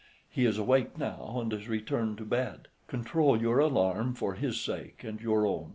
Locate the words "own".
5.45-5.69